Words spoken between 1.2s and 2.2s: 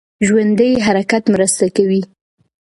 مرسته کوي.